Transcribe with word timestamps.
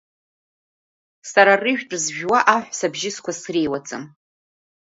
Сара 1.31 1.51
арыжәтә 1.55 1.95
зжәуа 2.03 2.39
аҳәса 2.55 2.87
бжьысқәа 2.93 3.31
среиуаӡам… 3.41 4.03